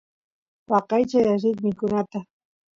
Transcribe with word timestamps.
waqaychay 0.71 1.25
alli 1.31 1.49
mikunata 1.63 2.19